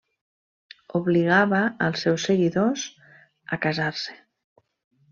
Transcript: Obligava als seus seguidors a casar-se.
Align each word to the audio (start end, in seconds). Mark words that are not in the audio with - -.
Obligava 0.99 1.59
als 1.89 2.07
seus 2.07 2.27
seguidors 2.31 2.89
a 3.59 3.63
casar-se. 3.67 4.21